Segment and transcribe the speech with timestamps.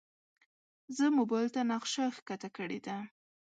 [0.97, 2.97] زه موبایل ته نقشه ښکته کړې ده.